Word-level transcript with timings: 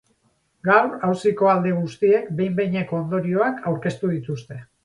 Gaur 0.67 0.87
auziko 1.07 1.51
alde 1.51 1.75
guztiek 1.83 2.33
behin-behineko 2.41 3.01
ondorioak 3.03 3.65
aurkeztu 3.73 4.15
dituzte. 4.19 4.63